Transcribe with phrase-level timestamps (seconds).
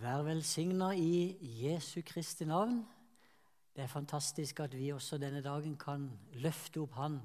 [0.00, 2.78] Vær velsigna i Jesu Kristi navn.
[3.76, 6.06] Det er fantastisk at vi også denne dagen kan
[6.40, 7.18] løfte opp Han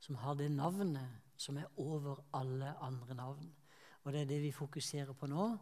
[0.00, 1.08] som har det navnet
[1.40, 3.48] som er over alle andre navn.
[4.04, 5.56] Og Det er det vi fokuserer på nå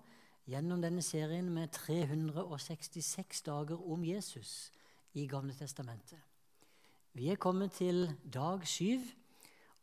[0.50, 4.72] gjennom denne serien med 366 dager om Jesus
[5.14, 6.18] i Gamle Testamentet.
[7.12, 9.00] Vi er kommet til dag syv,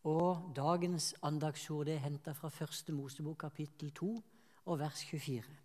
[0.04, 4.23] og dagens andagsord er henta fra første Mosebok kapittel 2
[4.66, 5.64] og vers 24.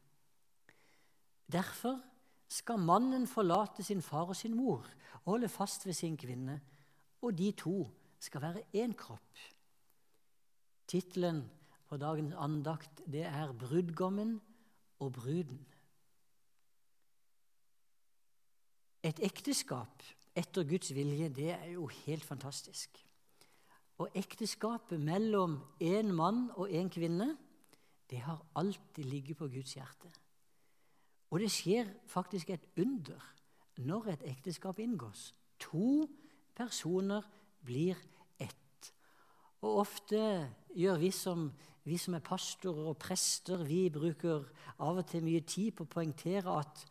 [1.53, 2.01] Derfor
[2.49, 4.87] skal mannen forlate sin far og sin mor
[5.23, 6.61] og holde fast ved sin kvinne,
[7.23, 7.89] og de to
[8.21, 9.39] skal være én kropp.
[10.87, 11.45] Tittelen
[11.89, 14.41] på dagens andakt det er 'Brudgommen
[14.99, 15.67] og bruden'.
[19.03, 20.03] Et ekteskap
[20.35, 23.07] etter Guds vilje det er jo helt fantastisk.
[23.99, 27.37] Og ekteskapet mellom én mann og én kvinne
[28.11, 30.11] det har alltid ligget på Guds hjerte.
[31.31, 33.21] Og det skjer faktisk et under
[33.81, 35.31] når et ekteskap inngås.
[35.59, 36.09] To
[36.57, 37.23] personer
[37.65, 37.97] blir
[38.39, 38.93] ett.
[39.63, 40.21] Og ofte
[40.75, 41.51] gjør vi som,
[41.85, 44.49] vi som er pastorer og prester, vi bruker
[44.81, 46.85] av og til mye tid på å poengtere at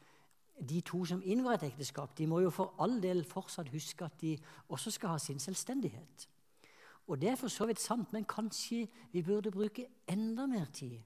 [0.59, 4.17] de to som inngår et ekteskap, de må jo for all del fortsatt huske at
[4.21, 4.35] de
[4.67, 6.27] også skal ha sin selvstendighet.
[7.07, 10.99] Og det er for så vidt sant, men kanskje vi burde bruke enda mer tid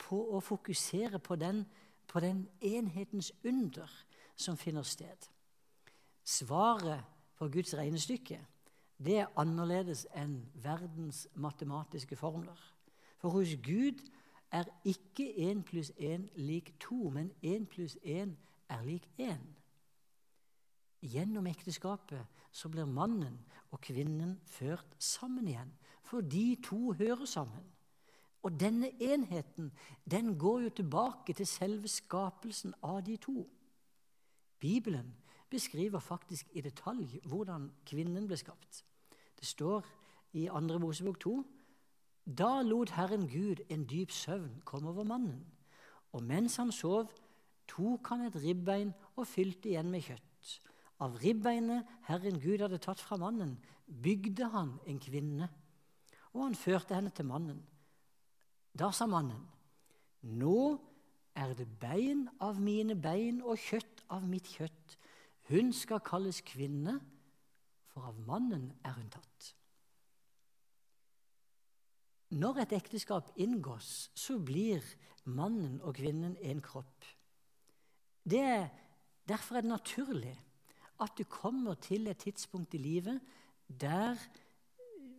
[0.00, 1.64] på å fokusere på den
[2.06, 3.88] på den enhetens under
[4.36, 5.28] som finner sted.
[6.24, 7.04] Svaret
[7.36, 8.40] på Guds regnestykke
[9.02, 12.58] det er annerledes enn verdens matematiske formler.
[13.18, 13.98] For hos Gud
[14.52, 18.36] er ikke én pluss én lik to, men én pluss én
[18.68, 19.42] er lik én.
[21.02, 23.40] Gjennom ekteskapet så blir mannen
[23.72, 27.64] og kvinnen ført sammen igjen, for de to hører sammen.
[28.42, 29.72] Og denne enheten
[30.10, 33.46] den går jo tilbake til selve skapelsen av de to.
[34.58, 35.14] Bibelen
[35.50, 38.84] beskriver faktisk i detalj hvordan kvinnen ble skapt.
[39.38, 39.86] Det står
[40.32, 40.78] i 2.
[40.78, 41.44] Mosebok 2.:
[42.38, 45.46] Da lot Herren Gud en dyp søvn komme over mannen,
[46.12, 47.10] og mens han sov,
[47.68, 50.60] tok han et ribbein og fylte igjen med kjøtt.
[51.02, 53.56] Av ribbeinet Herren Gud hadde tatt fra mannen,
[53.86, 55.48] bygde han en kvinne,
[56.32, 57.62] og han førte henne til mannen.
[58.72, 59.42] Da sa mannen,
[60.22, 60.78] nå
[61.36, 64.96] er det bein av mine bein og kjøtt av mitt kjøtt.
[65.50, 66.98] Hun skal kalles kvinne,
[67.92, 69.50] for av mannen er hun tatt.
[72.32, 74.80] Når et ekteskap inngås, så blir
[75.28, 77.04] mannen og kvinnen en kropp.
[78.24, 78.70] Det er,
[79.28, 80.36] derfor er det naturlig
[81.02, 83.20] at du kommer til et tidspunkt i livet
[83.66, 84.16] der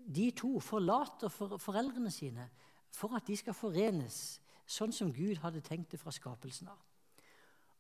[0.04, 2.48] de to forlater foreldrene sine
[2.94, 4.40] for at de skal forenes
[4.70, 6.80] sånn som Gud hadde tenkt det fra skapelsen av.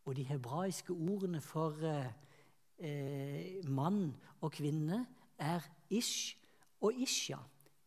[0.03, 2.09] Og de hebraiske ordene for eh,
[2.83, 4.09] eh, mann
[4.41, 5.05] og kvinne
[5.39, 5.63] er
[5.93, 6.35] ish
[6.83, 7.39] og isha.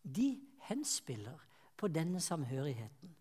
[0.03, 0.39] De
[0.69, 1.43] henspiller
[1.77, 3.13] på denne samhørigheten.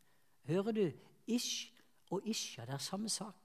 [0.48, 0.86] Hører du
[1.28, 1.74] ish
[2.14, 2.66] og isha?
[2.66, 3.36] Det er samme sak.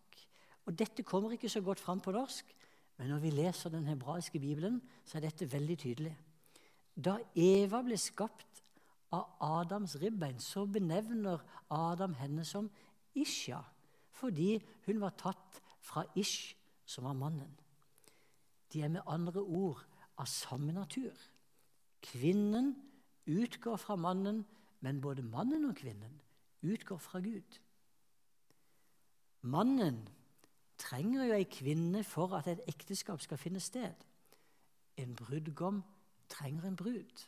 [0.66, 2.46] Og Dette kommer ikke så godt fram på norsk,
[3.00, 6.12] men når vi leser den hebraiske bibelen, så er dette veldig tydelig.
[6.94, 8.60] Da Eva ble skapt
[9.10, 12.70] av Adams ribbein, så benevner Adam henne som
[13.14, 13.60] Isha,
[14.10, 16.54] fordi hun var tatt fra Ish,
[16.84, 17.50] som var mannen.
[18.72, 19.82] De er med andre ord
[20.18, 21.16] av samme natur.
[22.02, 22.74] Kvinnen
[23.26, 24.44] utgår fra mannen,
[24.80, 26.20] men både mannen og kvinnen
[26.62, 27.58] utgår fra Gud.
[29.42, 30.02] Mannen
[30.80, 33.94] trenger jo ei kvinne for at et ekteskap skal finne sted.
[35.00, 35.82] En brudgom
[36.28, 37.24] trenger en brud.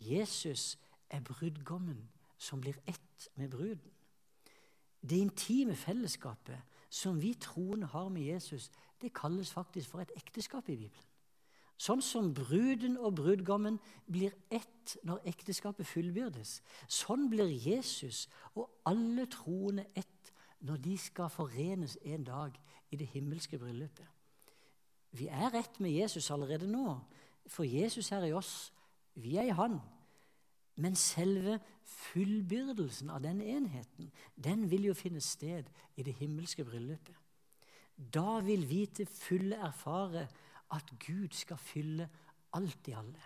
[0.00, 0.78] Jesus
[1.10, 2.08] er brudgommen
[2.38, 3.92] som blir ett med bruden.
[5.00, 6.58] Det intime fellesskapet
[6.90, 8.70] som vi troende har med Jesus,
[9.00, 11.12] det kalles faktisk for et ekteskap i Bibelen.
[11.76, 13.76] Sånn som bruden og brudgommen
[14.08, 20.32] blir ett når ekteskapet fullbyrdes, sånn blir Jesus og alle troende ett
[20.64, 22.56] når de skal forenes en dag
[22.90, 24.08] i det himmelske bryllupet.
[25.16, 26.96] Vi er ett med Jesus allerede nå,
[27.46, 28.72] for Jesus er i oss.
[29.16, 29.80] Vi er i Han.
[30.76, 31.58] Men selve
[31.88, 37.16] fullbyrdelsen av den enheten den vil jo finne sted i det himmelske bryllupet.
[37.96, 40.26] Da vil vi til fulle erfare
[40.76, 42.08] at Gud skal fylle
[42.52, 43.22] alt i alle.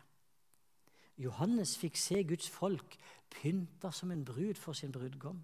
[1.19, 2.97] Johannes fikk se Guds folk
[3.31, 5.43] pynta som en brud for sin brudgom.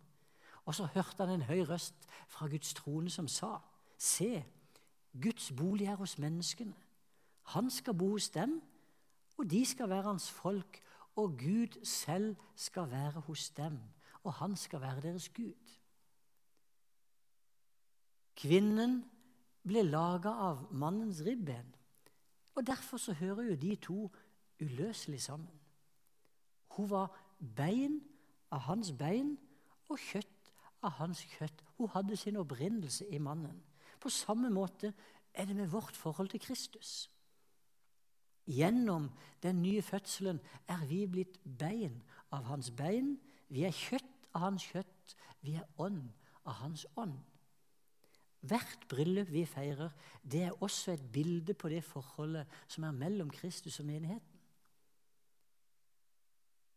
[0.64, 3.58] Og så hørte han en høy røst fra Guds trone som sa,
[3.98, 4.44] Se,
[5.22, 6.74] Guds bolig er hos menneskene.
[7.54, 8.60] Han skal bo hos dem,
[9.36, 10.80] og de skal være hans folk,
[11.16, 13.78] og Gud selv skal være hos dem,
[14.24, 15.76] og han skal være deres Gud.
[18.36, 19.00] Kvinnen
[19.66, 21.72] ble laga av mannens ribben.
[22.56, 24.10] Og Derfor så hører jo de to
[24.60, 25.60] uløselig sammen.
[26.76, 27.12] Hun var
[27.56, 28.00] bein
[28.52, 29.36] av hans bein
[29.88, 30.52] og kjøtt
[30.84, 31.64] av hans kjøtt.
[31.76, 33.62] Hun hadde sin opprinnelse i mannen.
[34.00, 34.92] På samme måte
[35.34, 37.10] er det med vårt forhold til Kristus.
[38.46, 39.10] Gjennom
[39.42, 43.16] den nye fødselen er vi blitt bein av hans bein.
[43.48, 45.16] Vi er kjøtt av hans kjøtt.
[45.42, 46.04] Vi er ånd
[46.46, 47.18] av hans ånd.
[48.46, 49.90] Hvert bryllup vi feirer,
[50.22, 54.36] det er også et bilde på det forholdet som er mellom Kristus og menigheten.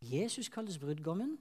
[0.01, 1.37] Jesus kalles brudgommen,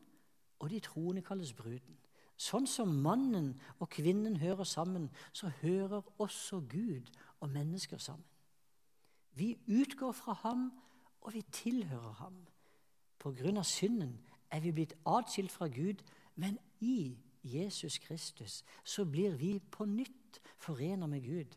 [0.58, 1.96] og de troende kalles bruden.
[2.38, 7.08] Sånn som mannen og kvinnen hører sammen, så hører også Gud
[7.40, 8.26] og mennesker sammen.
[9.38, 10.70] Vi utgår fra ham,
[11.20, 12.36] og vi tilhører ham.
[13.18, 14.16] På grunn av synden
[14.50, 16.02] er vi blitt atskilt fra Gud,
[16.34, 21.56] men i Jesus Kristus så blir vi på nytt forena med Gud.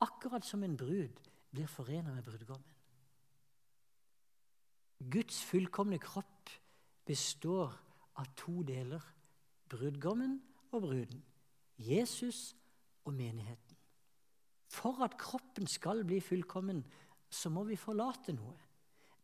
[0.00, 1.20] Akkurat som en brud
[1.50, 2.72] blir forena med brudgommen.
[5.10, 6.50] Guds fullkomne kropp
[7.06, 7.74] består
[8.16, 9.02] av to deler
[9.68, 10.40] brudgommen
[10.72, 11.24] og bruden.
[11.78, 12.56] Jesus
[13.04, 13.76] og menigheten.
[14.72, 16.84] For at kroppen skal bli fullkommen,
[17.30, 18.56] så må vi forlate noe.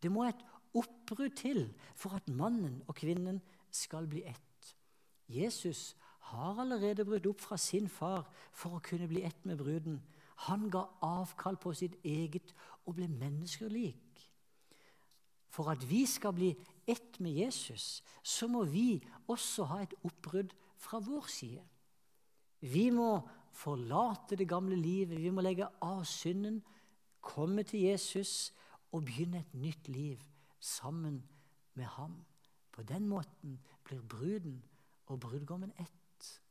[0.03, 0.43] Det må et
[0.79, 3.41] oppbrudd til for at mannen og kvinnen
[3.73, 4.73] skal bli ett.
[5.33, 5.93] Jesus
[6.33, 10.01] har allerede brutt opp fra sin far for å kunne bli ett med bruden.
[10.49, 12.55] Han ga avkall på sitt eget
[12.87, 13.99] og ble menneskelik.
[15.53, 16.51] For at vi skal bli
[16.89, 21.63] ett med Jesus, så må vi også ha et oppbrudd fra vår side.
[22.63, 23.21] Vi må
[23.53, 26.63] forlate det gamle livet, vi må legge av synden,
[27.23, 28.53] komme til Jesus
[28.93, 30.19] og begynne et nytt liv
[30.61, 31.23] sammen
[31.75, 32.25] med ham.
[32.73, 34.63] På den måten blir bruden
[35.07, 36.43] og brudgommen ett.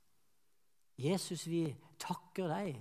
[0.98, 2.78] Jesus, vi takker deg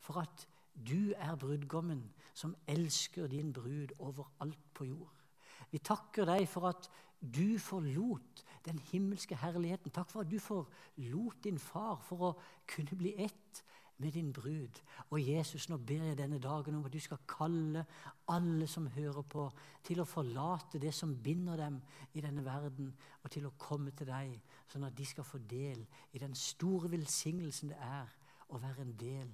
[0.00, 2.02] for at du er brudgommen
[2.34, 5.22] som elsker din brud overalt på jord.
[5.70, 9.90] Vi takker deg for at du forlot den himmelske herligheten.
[9.90, 12.32] Takk for at du forlot din far for å
[12.70, 13.64] kunne bli ett
[13.98, 14.80] med din brud.
[15.10, 17.84] Og Jesus, nå ber jeg denne dagen om at du skal kalle
[18.28, 19.46] alle som hører på,
[19.84, 21.80] til å forlate det som binder dem
[22.14, 22.90] i denne verden,
[23.22, 24.34] og til å komme til deg,
[24.72, 28.10] sånn at de skal få del i den store velsignelsen det er
[28.48, 29.30] å være en del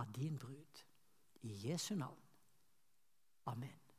[0.00, 0.84] av din brud.
[1.42, 2.18] I Jesu navn.
[3.50, 3.91] Amen.